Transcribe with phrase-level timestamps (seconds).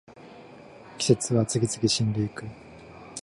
[0.97, 2.45] 季節は次々死んでいく